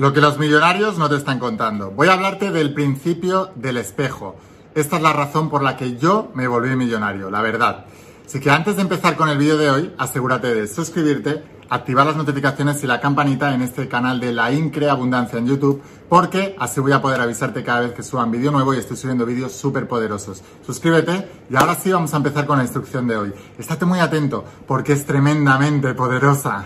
[0.00, 1.90] Lo que los millonarios no te están contando.
[1.90, 4.34] Voy a hablarte del principio del espejo.
[4.74, 7.84] Esta es la razón por la que yo me volví millonario, la verdad.
[8.24, 12.16] Así que antes de empezar con el vídeo de hoy, asegúrate de suscribirte, activar las
[12.16, 16.80] notificaciones y la campanita en este canal de La Incre Abundancia en YouTube, porque así
[16.80, 19.86] voy a poder avisarte cada vez que suban vídeo nuevo y estoy subiendo vídeos súper
[19.86, 20.42] poderosos.
[20.64, 23.34] Suscríbete y ahora sí vamos a empezar con la instrucción de hoy.
[23.58, 26.64] Estate muy atento porque es tremendamente poderosa.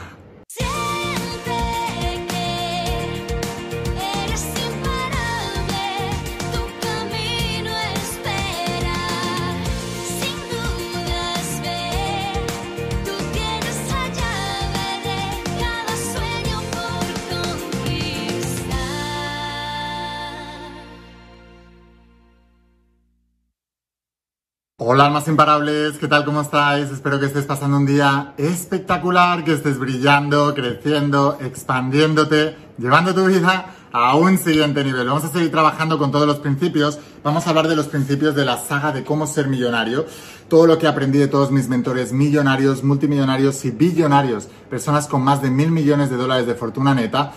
[24.87, 26.27] Hola almas imparables, ¿qué tal?
[26.27, 26.91] ¿Cómo estáis?
[26.91, 33.65] Espero que estés pasando un día espectacular, que estés brillando, creciendo, expandiéndote, llevando tu vida
[33.92, 35.06] a un siguiente nivel.
[35.06, 36.98] Vamos a seguir trabajando con todos los principios.
[37.23, 40.05] Vamos a hablar de los principios de la saga de cómo ser millonario.
[40.48, 45.41] Todo lo que aprendí de todos mis mentores millonarios, multimillonarios y billonarios, personas con más
[45.41, 47.33] de mil millones de dólares de fortuna neta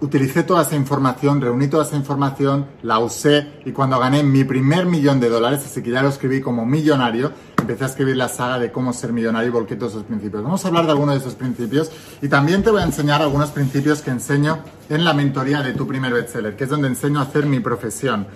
[0.00, 4.86] utilicé toda esa información, reuní toda esa información, la usé y cuando gané mi primer
[4.86, 8.58] millón de dólares, así que ya lo escribí como millonario, empecé a escribir la saga
[8.58, 10.42] de cómo ser millonario y volqué todos esos principios.
[10.42, 11.90] Vamos a hablar de algunos de esos principios
[12.22, 15.86] y también te voy a enseñar algunos principios que enseño en la mentoría de tu
[15.86, 18.26] primer bestseller, que es donde enseño a hacer mi profesión.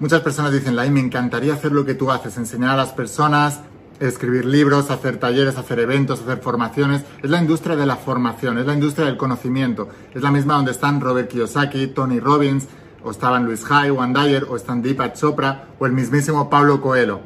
[0.00, 3.60] Muchas personas dicen, Lai, me encantaría hacer lo que tú haces, enseñar a las personas,
[4.00, 7.02] escribir libros, hacer talleres, hacer eventos, hacer formaciones.
[7.22, 9.88] Es la industria de la formación, es la industria del conocimiento.
[10.14, 12.66] Es la misma donde están Robert Kiyosaki, Tony Robbins,
[13.04, 17.20] o estaban Luis Hay, Juan Dyer, o están Deepak Chopra, o el mismísimo Pablo Coelho.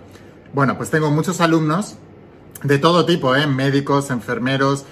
[0.52, 1.96] Bueno, pues tengo muchos alumnos
[2.62, 3.46] de todo tipo, ¿eh?
[3.46, 4.84] médicos, enfermeros,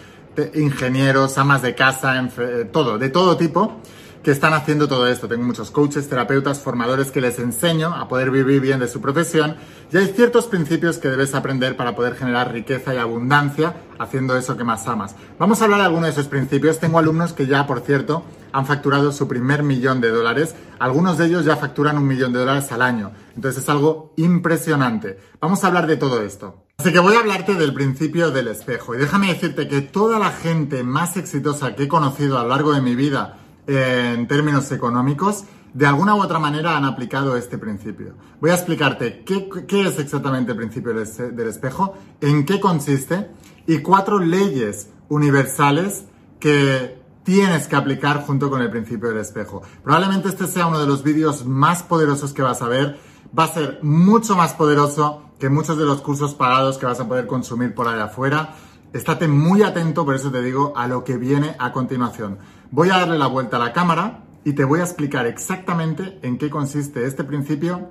[0.55, 2.28] ingenieros, amas de casa,
[2.72, 3.80] todo, de todo tipo
[4.23, 5.28] que están haciendo todo esto.
[5.28, 9.56] Tengo muchos coaches, terapeutas, formadores que les enseño a poder vivir bien de su profesión
[9.92, 14.56] y hay ciertos principios que debes aprender para poder generar riqueza y abundancia haciendo eso
[14.56, 15.16] que más amas.
[15.38, 16.78] Vamos a hablar de algunos de esos principios.
[16.78, 20.54] Tengo alumnos que ya, por cierto, han facturado su primer millón de dólares.
[20.78, 23.12] Algunos de ellos ya facturan un millón de dólares al año.
[23.34, 25.19] Entonces es algo impresionante.
[25.41, 26.65] Vamos a hablar de todo esto.
[26.78, 28.94] Así que voy a hablarte del principio del espejo.
[28.94, 32.72] Y déjame decirte que toda la gente más exitosa que he conocido a lo largo
[32.72, 38.15] de mi vida, en términos económicos, de alguna u otra manera han aplicado este principio.
[38.41, 39.49] Voy a explicarte qué,
[39.87, 43.31] es exactamente el principio del espejo, en qué consiste
[43.67, 46.05] y cuatro leyes universales
[46.39, 49.62] que tienes que aplicar junto con el principio del espejo.
[49.83, 52.99] Probablemente este sea uno de los vídeos más poderosos que vas a ver.
[53.37, 57.09] Va a ser mucho más poderoso que muchos de los cursos pagados que vas a
[57.09, 58.55] poder consumir por allá afuera.
[58.92, 62.38] Estate muy atento, por eso te digo, a lo que viene a continuación.
[62.70, 66.36] Voy a darle la vuelta a la cámara y te voy a explicar exactamente en
[66.36, 67.88] qué consiste este principio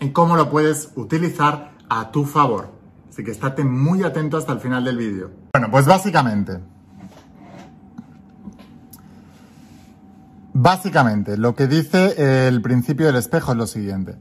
[0.00, 2.72] y cómo lo puedes utilizar a tu favor.
[3.08, 5.30] Así que estate muy atento hasta el final del vídeo.
[5.52, 6.58] Bueno, pues básicamente,
[10.54, 14.16] básicamente lo que dice el principio del espejo es lo siguiente.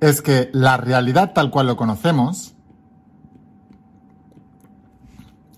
[0.00, 2.54] Es que la realidad tal cual lo conocemos,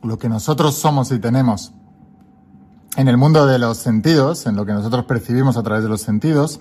[0.02, 1.72] lo que nosotros somos y tenemos
[2.96, 6.02] en el mundo de los sentidos, en lo que nosotros percibimos a través de los
[6.02, 6.60] sentidos,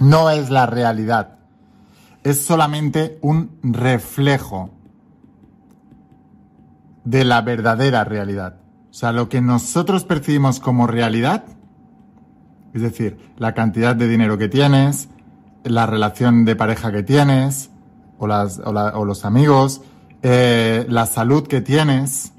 [0.00, 1.38] no es la realidad.
[2.22, 4.70] Es solamente un reflejo
[7.04, 8.56] de la verdadera realidad.
[8.90, 11.44] O sea, lo que nosotros percibimos como realidad,
[12.74, 15.08] es decir, la cantidad de dinero que tienes,
[15.64, 17.70] la relación de pareja que tienes,
[18.18, 18.26] o,
[19.04, 19.80] los amigos,
[20.22, 22.32] eh, la salud que tienes,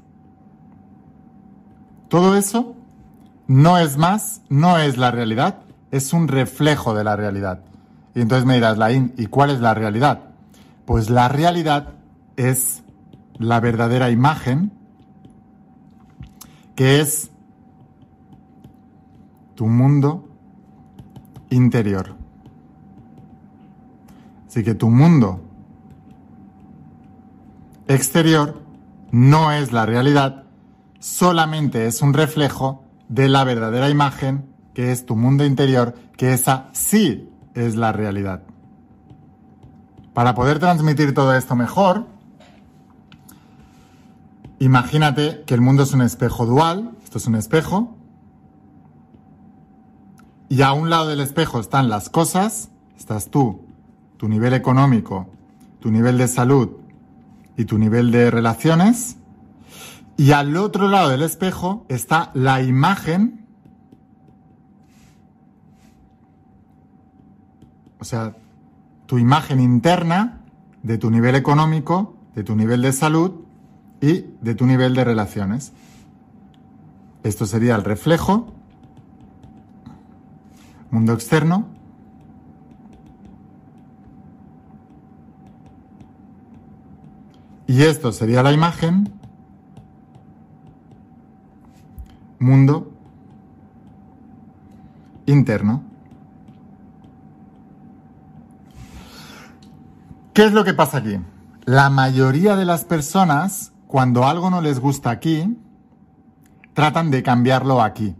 [2.08, 2.74] todo eso
[3.46, 5.58] no es más, no es la realidad,
[5.90, 7.60] es un reflejo de la realidad.
[8.14, 10.30] Y entonces me dirás, Laín, ¿y cuál es la realidad?
[10.86, 11.94] Pues la realidad
[12.36, 12.82] es
[13.38, 14.72] la verdadera imagen,
[16.74, 17.30] que es
[19.54, 20.28] tu mundo
[21.50, 22.14] interior.
[24.46, 25.40] Así que tu mundo
[27.88, 28.62] exterior
[29.10, 30.44] no es la realidad,
[30.98, 36.68] solamente es un reflejo de la verdadera imagen, que es tu mundo interior, que esa
[36.72, 38.42] sí es la realidad.
[40.14, 42.06] Para poder transmitir todo esto mejor,
[44.58, 47.96] imagínate que el mundo es un espejo dual, esto es un espejo,
[50.48, 53.66] y a un lado del espejo están las cosas, estás tú,
[54.16, 55.28] tu nivel económico,
[55.80, 56.83] tu nivel de salud
[57.56, 59.16] y tu nivel de relaciones.
[60.16, 63.46] Y al otro lado del espejo está la imagen,
[67.98, 68.36] o sea,
[69.06, 70.40] tu imagen interna
[70.82, 73.32] de tu nivel económico, de tu nivel de salud
[74.00, 75.72] y de tu nivel de relaciones.
[77.22, 78.52] Esto sería el reflejo,
[80.90, 81.73] mundo externo,
[87.74, 89.12] Y esto sería la imagen,
[92.38, 92.92] mundo
[95.26, 95.82] interno.
[100.32, 101.18] ¿Qué es lo que pasa aquí?
[101.64, 105.58] La mayoría de las personas, cuando algo no les gusta aquí,
[106.74, 108.14] tratan de cambiarlo aquí.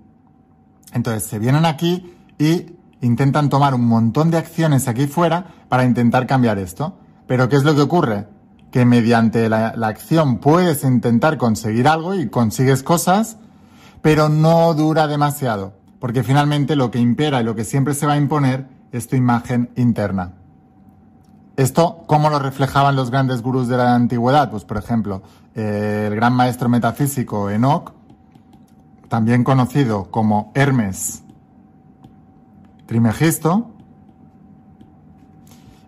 [0.92, 6.26] Entonces se vienen aquí y intentan tomar un montón de acciones aquí fuera para intentar
[6.26, 6.98] cambiar esto.
[7.28, 8.33] Pero ¿qué es lo que ocurre?
[8.74, 13.36] Que mediante la, acción puedes intentar conseguir algo y consigues cosas,
[14.02, 18.14] pero no dura demasiado, porque finalmente lo que impera y lo que siempre se va
[18.14, 20.32] a imponer es tu imagen interna.
[21.56, 24.50] Esto, ¿cómo lo reflejaban los grandes gurús de la antigüedad?
[24.50, 25.22] Pues, por ejemplo,
[25.54, 27.92] eh, el gran maestro metafísico Enoch,
[29.08, 31.22] también conocido como Hermes
[32.86, 33.70] Trimegisto,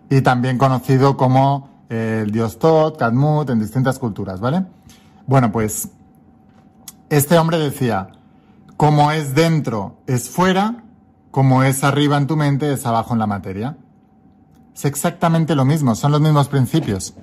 [0.09, 4.65] y también conocido como el dios Tot, Kadmut, en distintas culturas, ¿vale?
[5.25, 5.89] Bueno, pues
[7.09, 8.09] este hombre decía,
[8.75, 10.83] como es dentro, es fuera,
[11.31, 13.77] como es arriba en tu mente, es abajo en la materia.
[14.75, 17.13] Es exactamente lo mismo, son los mismos principios.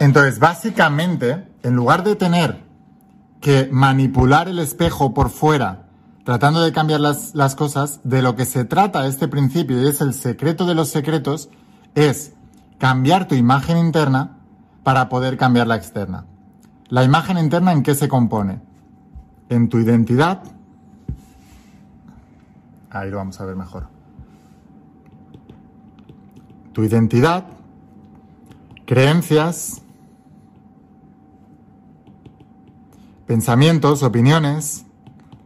[0.00, 2.64] Entonces, básicamente, en lugar de tener
[3.40, 5.86] que manipular el espejo por fuera,
[6.24, 10.00] tratando de cambiar las, las cosas, de lo que se trata este principio, y es
[10.00, 11.50] el secreto de los secretos,
[11.94, 12.32] es
[12.78, 14.38] cambiar tu imagen interna
[14.82, 16.24] para poder cambiar la externa.
[16.88, 18.60] La imagen interna en qué se compone?
[19.48, 20.42] En tu identidad.
[22.90, 23.98] Ahí lo vamos a ver mejor
[26.78, 27.42] tu identidad,
[28.86, 29.82] creencias,
[33.26, 34.86] pensamientos, opiniones,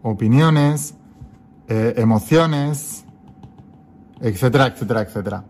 [0.02, 0.94] opiniones,
[1.69, 3.06] eh, emociones,
[4.20, 5.44] etcétera, etcétera, etcétera.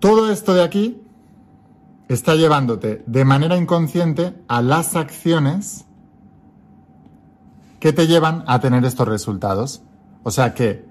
[0.00, 1.02] Todo esto de aquí
[2.08, 5.84] está llevándote de manera inconsciente a las acciones
[7.80, 9.82] que te llevan a tener estos resultados.
[10.22, 10.84] O sea que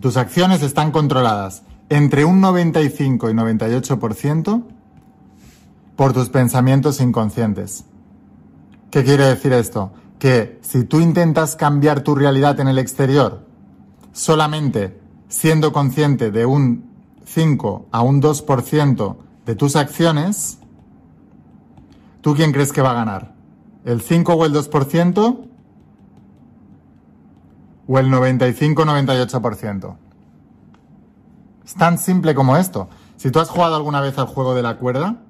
[0.00, 4.64] tus acciones están controladas entre un 95 y 98%
[5.96, 7.84] por tus pensamientos inconscientes.
[8.90, 9.92] ¿Qué quiere decir esto?
[10.18, 13.46] Que si tú intentas cambiar tu realidad en el exterior
[14.12, 14.98] solamente
[15.28, 16.95] siendo consciente de un
[17.26, 20.58] 5 a un 2% de tus acciones,
[22.20, 23.34] ¿tú quién crees que va a ganar?
[23.84, 25.48] ¿El 5 o el 2%?
[27.88, 29.96] ¿O el 95-98%?
[31.64, 32.88] Es tan simple como esto.
[33.16, 35.22] Si tú has jugado alguna vez al juego de la cuerda,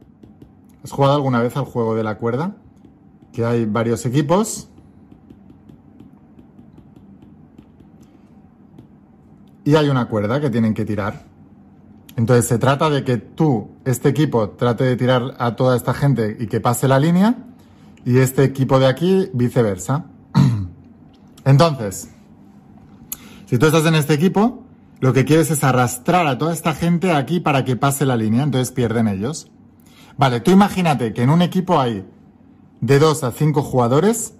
[0.85, 2.57] ¿has jugado alguna vez al juego de la cuerda?
[3.33, 4.69] Que hay varios equipos.
[9.65, 11.36] Y hay una cuerda que tienen que tirar.
[12.17, 16.37] Entonces se trata de que tú, este equipo, trate de tirar a toda esta gente
[16.41, 17.37] y que pase la línea.
[18.05, 20.07] Y este equipo de aquí, viceversa.
[21.45, 22.11] Entonces,
[23.47, 24.65] si tú estás en este equipo,
[24.99, 28.43] lo que quieres es arrastrar a toda esta gente aquí para que pase la línea,
[28.43, 29.51] entonces pierden ellos.
[30.17, 32.05] Vale, tú imagínate que en un equipo hay
[32.81, 34.35] de 2 a 5 jugadores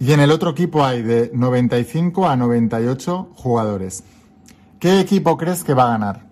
[0.00, 4.02] y en el otro equipo hay de 95 a 98 jugadores.
[4.80, 6.27] ¿Qué equipo crees que va a ganar?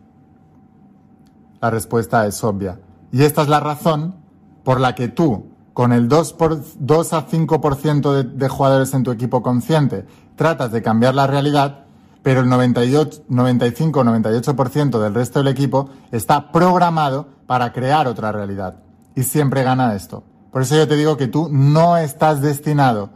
[1.67, 2.79] La respuesta es obvia.
[3.11, 4.15] Y esta es la razón
[4.63, 9.03] por la que tú, con el 2, por, 2 a 5% de, de jugadores en
[9.03, 10.07] tu equipo consciente,
[10.37, 11.83] tratas de cambiar la realidad
[12.23, 18.81] pero el 95-98% del resto del equipo está programado para crear otra realidad.
[19.15, 20.25] Y siempre gana esto.
[20.51, 23.11] Por eso yo te digo que tú no estás destinado,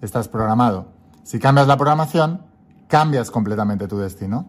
[0.00, 0.88] estás programado.
[1.22, 2.42] Si cambias la programación,
[2.88, 4.46] cambias completamente tu destino.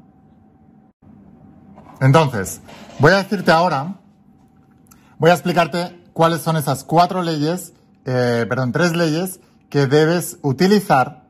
[2.00, 2.62] Entonces,
[3.00, 3.96] voy a decirte ahora,
[5.18, 7.74] voy a explicarte cuáles son esas cuatro leyes,
[8.06, 9.40] eh, perdón, tres leyes
[9.70, 11.24] que debes utilizar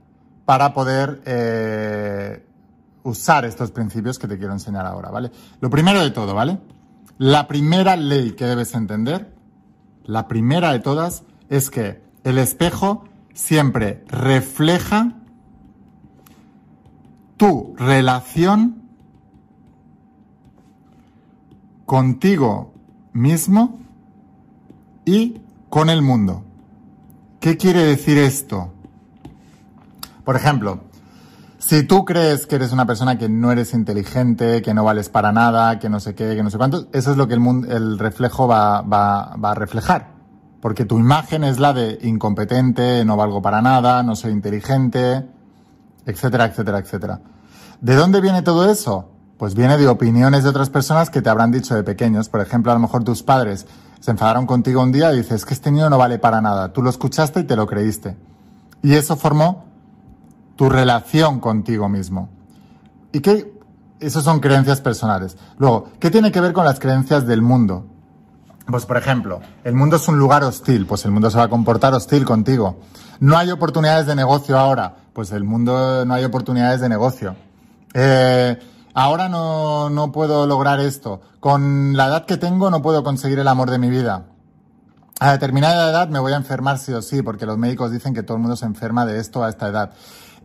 [0.45, 2.45] para poder eh,
[3.03, 5.31] usar estos principios que te quiero enseñar ahora, ¿vale?
[5.61, 6.59] Lo primero de todo, ¿vale?
[7.17, 9.33] La primera ley que debes entender,
[10.05, 15.13] la primera de todas, es que el espejo siempre refleja
[17.37, 18.86] tu relación
[21.87, 22.73] contigo
[23.13, 23.79] mismo
[25.05, 26.43] y con el mundo.
[27.39, 28.73] ¿Qué quiere decir esto?
[30.23, 30.81] Por ejemplo,
[31.59, 35.31] Si tú crees que eres una persona que no eres inteligente, que no vales para
[35.31, 37.67] nada, que no sé qué, que no sé cuánto, eso es lo que el, mundo,
[37.75, 40.11] el reflejo va, va, va a reflejar.
[40.61, 45.25] Porque tu imagen es la de incompetente, no valgo para nada, no soy inteligente,
[46.05, 47.21] etcétera, etcétera, etcétera.
[47.81, 49.16] ¿De dónde viene todo eso?
[49.37, 52.29] Pues viene de opiniones de otras personas que te habrán dicho de pequeños.
[52.29, 53.67] Por ejemplo, a lo mejor tus padres
[53.99, 56.73] se enfadaron contigo un día y dices que este niño no vale para nada.
[56.73, 58.17] Tú lo escuchaste y te lo creíste.
[58.81, 59.65] Y eso formó
[60.55, 62.29] tu relación contigo mismo.
[63.11, 63.53] ¿Y qué?
[63.99, 65.37] Eso son creencias personales.
[65.57, 67.85] Luego, ¿qué tiene que ver con las creencias del mundo?
[68.67, 71.49] Pues, por ejemplo, el mundo es un lugar hostil, pues el mundo se va a
[71.49, 72.79] comportar hostil contigo.
[73.19, 77.35] No hay oportunidades de negocio ahora, pues el mundo no hay oportunidades de negocio.
[77.93, 78.59] Eh,
[78.97, 81.21] ahora no, no puedo lograr esto.
[81.39, 84.25] Con la edad que tengo no puedo conseguir el amor de mi vida.
[85.19, 88.23] A determinada edad me voy a enfermar sí o sí, porque los médicos dicen que
[88.23, 89.91] todo el mundo se enferma de esto a esta edad.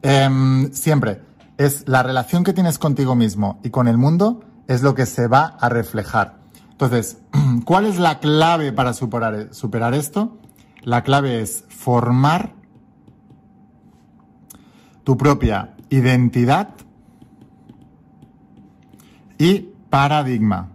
[0.03, 1.23] Em, siempre,
[1.57, 5.29] es la relación que tienes contigo mismo y con el mundo es lo que se
[5.29, 6.37] va a reflejar.
[6.73, 7.17] Entonces,
[7.65, 10.37] ¿cuál es la clave para superar, superar esto?
[10.83, 12.53] La clave es formar
[15.05, 16.75] tu propia identidad
[19.43, 20.69] y paradigma.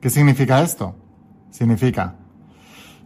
[0.00, 0.96] ¿Qué significa esto?
[1.50, 2.16] Significa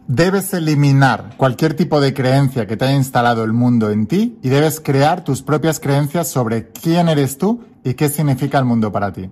[0.07, 4.49] Debes eliminar cualquier tipo de creencia que te haya instalado el mundo en ti y
[4.49, 9.13] debes crear tus propias creencias sobre quién eres tú y qué significa el mundo para
[9.13, 9.29] ti.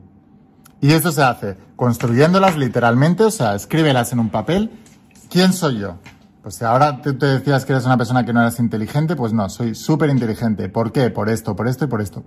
[0.80, 4.70] Y eso se hace construyéndolas literalmente, o sea, escríbelas en un papel.
[5.32, 5.98] ¿Quién soy yo?
[6.44, 9.34] Pues si ahora tú te decías que eres una persona que no eres inteligente, pues
[9.34, 10.70] no, soy súper inteligente.
[10.70, 11.10] ¿Por qué?
[11.10, 12.24] Por esto, por esto y por esto.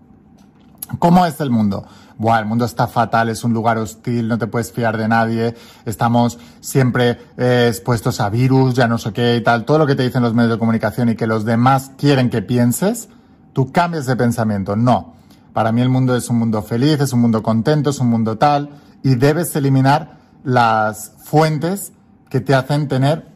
[0.99, 1.87] ¿Cómo es el mundo?
[2.18, 5.54] Buah, el mundo está fatal, es un lugar hostil, no te puedes fiar de nadie,
[5.87, 9.94] estamos siempre eh, expuestos a virus, ya no sé qué y tal, todo lo que
[9.94, 13.09] te dicen los medios de comunicación y que los demás quieren que pienses,
[13.52, 14.76] tú cambies de pensamiento.
[14.76, 15.14] No.
[15.52, 18.37] Para mí el mundo es un mundo feliz, es un mundo contento, es un mundo
[18.37, 18.70] tal,
[19.02, 21.92] y debes eliminar las fuentes
[22.28, 23.28] que te hacen tener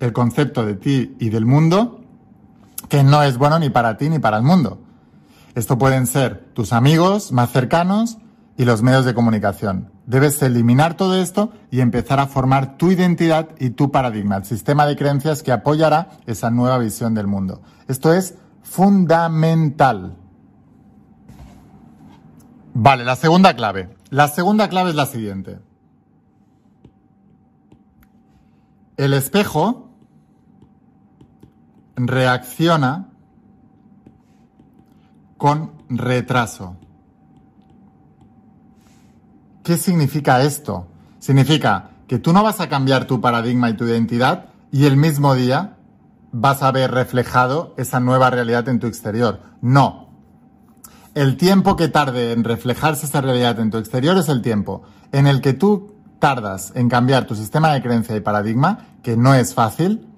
[0.00, 2.00] el concepto de ti y del mundo
[2.88, 4.78] que no es bueno ni para ti ni para el mundo.
[5.54, 8.18] Esto pueden ser tus amigos más cercanos
[8.56, 9.90] y los medios de comunicación.
[10.06, 14.86] Debes eliminar todo esto y empezar a formar tu identidad y tu paradigma, el sistema
[14.86, 17.62] de creencias que apoyará esa nueva visión del mundo.
[17.88, 20.16] Esto es fundamental.
[22.74, 23.96] Vale, la segunda clave.
[24.10, 25.60] La segunda clave es la siguiente.
[28.96, 29.90] El espejo
[31.96, 33.13] reacciona
[35.44, 36.74] con retraso.
[39.62, 40.86] ¿Qué significa esto?
[41.18, 45.34] Significa que tú no vas a cambiar tu paradigma y tu identidad y el mismo
[45.34, 45.76] día
[46.32, 49.42] vas a ver reflejado esa nueva realidad en tu exterior.
[49.60, 50.08] No.
[51.12, 55.26] El tiempo que tarde en reflejarse esa realidad en tu exterior es el tiempo en
[55.26, 59.52] el que tú tardas en cambiar tu sistema de creencia y paradigma, que no es
[59.52, 60.08] fácil,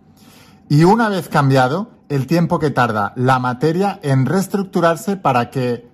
[0.69, 5.89] y una vez cambiado, el tiempo que tarda la materia en reestructurarse para que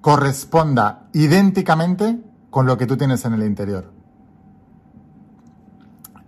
[0.00, 3.90] corresponda idénticamente con lo que tú tienes en el interior.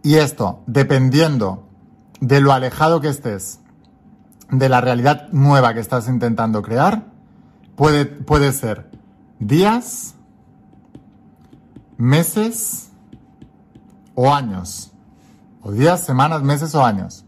[0.02, 1.68] Y esto, dependiendo
[2.20, 3.60] de lo alejado que estés
[4.50, 7.06] de la realidad nueva que estás intentando crear,
[7.74, 8.90] puede, puede ser
[9.38, 10.14] días,
[11.98, 12.92] meses
[14.14, 14.92] o años.
[15.60, 17.25] O días, semanas, meses o años.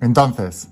[0.00, 0.68] Entonces,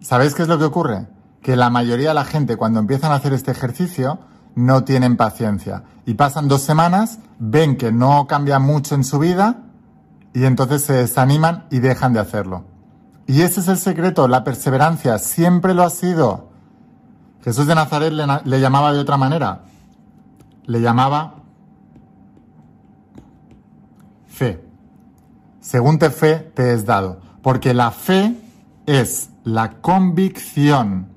[0.00, 1.06] ¿sabéis qué es lo que ocurre?
[1.42, 4.18] Que la mayoría de la gente cuando empiezan a hacer este ejercicio
[4.54, 9.58] no tienen paciencia y pasan dos semanas, ven que no cambia mucho en su vida
[10.32, 12.64] y entonces se desaniman y dejan de hacerlo.
[13.26, 16.48] Y ese es el secreto, la perseverancia siempre lo ha sido.
[17.42, 19.62] Jesús de Nazaret le, llamaba de otra manera,
[20.64, 21.34] le llamaba
[24.26, 24.64] fe.
[25.60, 28.36] Según te fe te es dado, porque la fe
[28.86, 31.08] es la convicción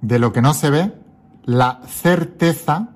[0.00, 0.92] de lo que no se ve,
[1.44, 2.88] la certeza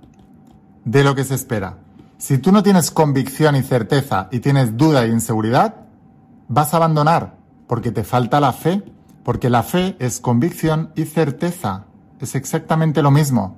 [0.84, 1.78] de lo que se espera.
[2.18, 5.86] Si tú no tienes convicción y certeza y tienes duda e inseguridad,
[6.48, 8.82] vas a abandonar porque te falta la fe,
[9.22, 11.84] porque la fe es convicción y certeza.
[12.18, 13.56] Es exactamente lo mismo.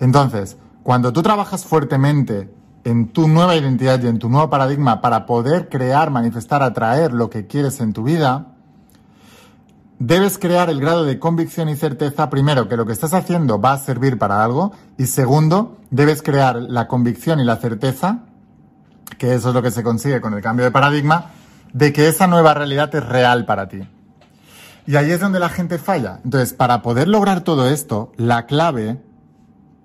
[0.00, 2.50] Entonces, cuando tú trabajas fuertemente
[2.84, 7.30] en tu nueva identidad y en tu nuevo paradigma para poder crear, manifestar, atraer lo
[7.30, 8.54] que quieres en tu vida,
[9.98, 13.72] debes crear el grado de convicción y certeza, primero, que lo que estás haciendo va
[13.72, 18.20] a servir para algo, y segundo, debes crear la convicción y la certeza,
[19.18, 21.32] que eso es lo que se consigue con el cambio de paradigma,
[21.72, 23.80] de que esa nueva realidad es real para ti.
[24.86, 26.20] Y ahí es donde la gente falla.
[26.24, 29.02] Entonces, para poder lograr todo esto, la clave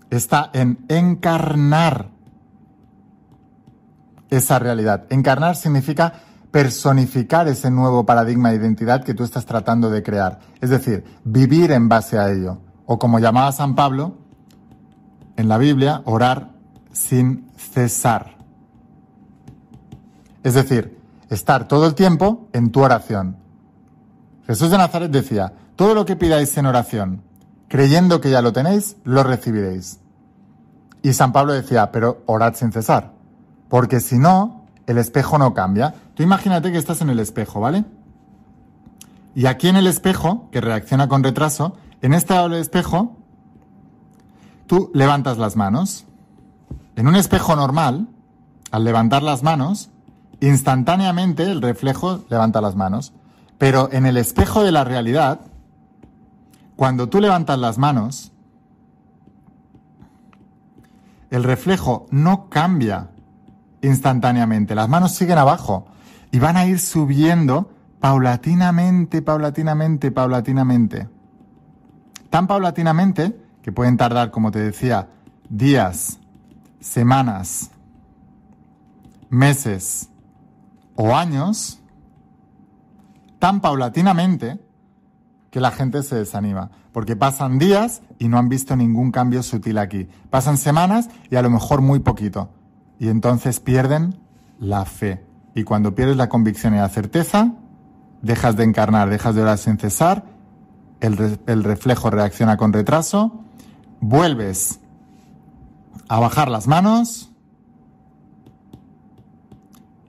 [0.09, 2.12] está en encarnar
[4.37, 5.05] esa realidad.
[5.09, 6.13] Encarnar significa
[6.51, 10.39] personificar ese nuevo paradigma de identidad que tú estás tratando de crear.
[10.61, 12.59] Es decir, vivir en base a ello.
[12.85, 14.17] O como llamaba San Pablo
[15.35, 16.51] en la Biblia, orar
[16.91, 18.37] sin cesar.
[20.43, 20.99] Es decir,
[21.29, 23.37] estar todo el tiempo en tu oración.
[24.45, 27.23] Jesús de Nazaret decía, todo lo que pidáis en oración,
[27.67, 29.99] creyendo que ya lo tenéis, lo recibiréis.
[31.01, 33.13] Y San Pablo decía, pero orad sin cesar,
[33.73, 35.95] porque si no, el espejo no cambia.
[36.13, 37.85] Tú imagínate que estás en el espejo, ¿vale?
[39.33, 43.17] Y aquí en el espejo, que reacciona con retraso, en este lado espejo,
[44.67, 46.05] tú levantas las manos.
[46.95, 48.09] En un espejo normal,
[48.69, 49.89] al levantar las manos,
[50.39, 53.11] instantáneamente el reflejo levanta las manos.
[53.57, 55.39] Pero en el espejo de la realidad,
[56.75, 58.31] cuando tú levantas las manos,
[61.31, 63.09] el reflejo no cambia
[63.83, 64.73] instantáneamente.
[64.73, 65.85] Las manos siguen abajo
[66.31, 71.07] y van a ir subiendo paulatinamente, paulatinamente, paulatinamente.
[72.29, 75.09] Tan paulatinamente que pueden tardar, como te decía,
[75.49, 76.19] días,
[76.79, 77.69] semanas,
[79.29, 80.09] meses
[80.95, 81.79] o años,
[83.39, 84.59] tan paulatinamente
[85.51, 89.77] que la gente se desanima, porque pasan días y no han visto ningún cambio sutil
[89.77, 90.07] aquí.
[90.29, 92.49] Pasan semanas y a lo mejor muy poquito.
[93.03, 94.15] Y entonces pierden
[94.61, 95.25] la fe.
[95.55, 97.51] Y cuando pierdes la convicción y la certeza,
[98.21, 100.23] dejas de encarnar, dejas de orar sin cesar,
[101.01, 103.43] el, el reflejo reacciona con retraso,
[103.99, 104.79] vuelves
[106.07, 107.29] a bajar las manos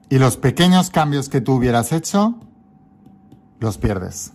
[0.07, 2.35] y los pequeños cambios que tú hubieras hecho
[3.59, 4.31] los pierdes.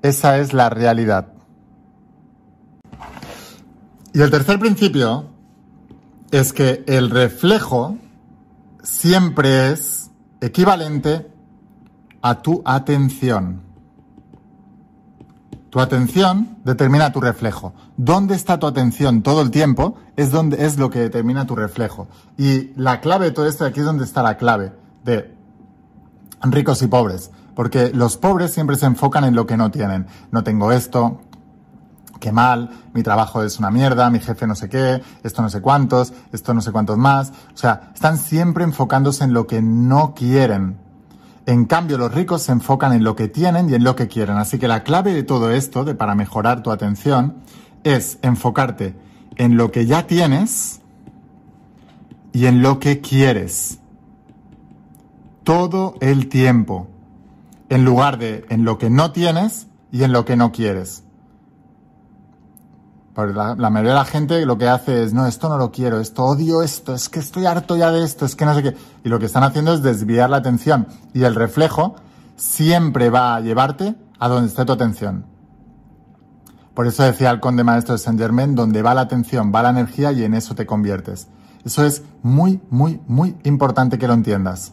[0.00, 1.34] Esa es la realidad.
[4.14, 5.31] Y el tercer principio
[6.32, 7.98] es que el reflejo
[8.82, 11.30] siempre es equivalente
[12.22, 13.60] a tu atención.
[15.68, 17.74] Tu atención determina tu reflejo.
[17.96, 19.96] ¿Dónde está tu atención todo el tiempo?
[20.16, 22.08] Es, donde, es lo que determina tu reflejo.
[22.36, 24.72] Y la clave de todo esto, aquí es donde está la clave
[25.04, 25.34] de
[26.42, 30.06] ricos y pobres, porque los pobres siempre se enfocan en lo que no tienen.
[30.30, 31.20] No tengo esto,
[32.22, 35.60] qué mal, mi trabajo es una mierda, mi jefe no sé qué, esto no sé
[35.60, 37.32] cuántos, esto no sé cuántos más.
[37.52, 40.78] O sea, están siempre enfocándose en lo que no quieren.
[41.46, 44.36] En cambio, los ricos se enfocan en lo que tienen y en lo que quieren.
[44.36, 47.38] Así que la clave de todo esto, de para mejorar tu atención,
[47.82, 48.94] es enfocarte
[49.34, 50.80] en lo que ya tienes
[52.32, 53.80] y en lo que quieres
[55.42, 56.86] todo el tiempo,
[57.68, 61.02] en lugar de en lo que no tienes y en lo que no quieres.
[63.16, 66.00] La, la, mayoría de la gente lo que hace es, no, esto no lo quiero,
[66.00, 68.76] esto odio esto, es que estoy harto ya de esto, es que no sé qué.
[69.04, 70.86] Y lo que están haciendo es desviar la atención.
[71.12, 71.96] Y el reflejo
[72.36, 75.26] siempre va a llevarte a donde esté tu atención.
[76.74, 79.70] Por eso decía el conde maestro de Saint Germain, donde va la atención, va la
[79.70, 81.28] energía y en eso te conviertes.
[81.64, 84.72] Eso es muy, muy, muy importante que lo entiendas.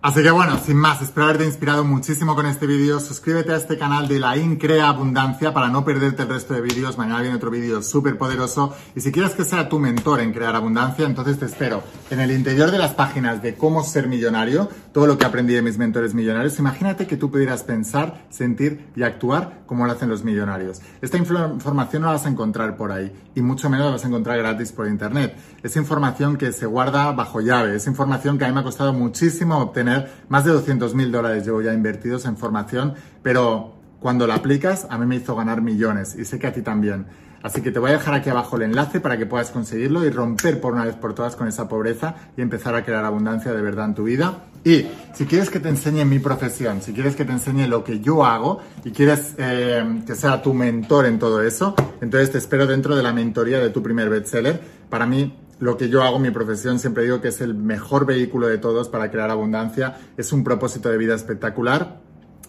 [0.00, 3.00] Así que bueno, sin más, espero haberte inspirado muchísimo con este vídeo.
[3.00, 6.96] Suscríbete a este canal de la Increa Abundancia para no perderte el resto de vídeos.
[6.96, 8.72] Mañana viene otro vídeo súper poderoso.
[8.94, 12.30] Y si quieres que sea tu mentor en crear abundancia, entonces te espero en el
[12.30, 16.14] interior de las páginas de cómo ser millonario, todo lo que aprendí de mis mentores
[16.14, 16.60] millonarios.
[16.60, 20.80] Imagínate que tú pudieras pensar, sentir y actuar como lo hacen los millonarios.
[21.02, 24.08] Esta información no la vas a encontrar por ahí y mucho menos la vas a
[24.08, 25.36] encontrar gratis por internet.
[25.64, 27.74] Es información que se guarda bajo llave.
[27.74, 29.87] Es información que a mí me ha costado muchísimo obtener
[30.28, 34.98] más de 200 mil dólares llevo ya invertidos en formación, pero cuando la aplicas a
[34.98, 37.06] mí me hizo ganar millones y sé que a ti también.
[37.42, 40.10] Así que te voy a dejar aquí abajo el enlace para que puedas conseguirlo y
[40.10, 43.62] romper por una vez por todas con esa pobreza y empezar a crear abundancia de
[43.62, 44.44] verdad en tu vida.
[44.64, 48.00] Y si quieres que te enseñe mi profesión, si quieres que te enseñe lo que
[48.00, 52.66] yo hago y quieres eh, que sea tu mentor en todo eso, entonces te espero
[52.66, 54.60] dentro de la mentoría de tu primer bestseller.
[54.90, 58.46] Para mí lo que yo hago, mi profesión, siempre digo que es el mejor vehículo
[58.46, 59.98] de todos para crear abundancia.
[60.16, 62.00] Es un propósito de vida espectacular.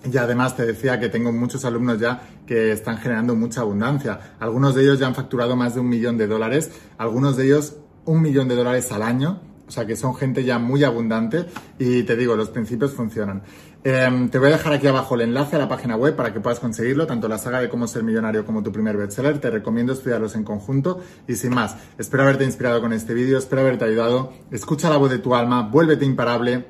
[0.09, 4.35] Y además te decía que tengo muchos alumnos ya que están generando mucha abundancia.
[4.39, 7.75] Algunos de ellos ya han facturado más de un millón de dólares, algunos de ellos
[8.05, 9.41] un millón de dólares al año.
[9.69, 11.45] O sea que son gente ya muy abundante
[11.77, 13.43] y te digo, los principios funcionan.
[13.83, 16.39] Eh, te voy a dejar aquí abajo el enlace a la página web para que
[16.39, 19.37] puedas conseguirlo, tanto la saga de cómo ser millonario como tu primer bestseller.
[19.37, 23.61] Te recomiendo estudiarlos en conjunto y sin más, espero haberte inspirado con este vídeo, espero
[23.61, 24.33] haberte ayudado.
[24.49, 26.65] Escucha la voz de tu alma, vuélvete imparable.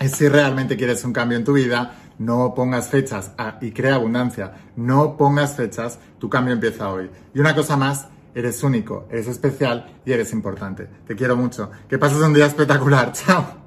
[0.00, 3.96] Y si realmente quieres un cambio en tu vida, no pongas fechas ah, y crea
[3.96, 4.52] abundancia.
[4.76, 7.10] No pongas fechas, tu cambio empieza hoy.
[7.34, 10.88] Y una cosa más, Eres único, eres especial y eres importante.
[11.06, 11.70] Te quiero mucho.
[11.88, 13.12] Que pases un día espectacular.
[13.12, 13.59] Chao.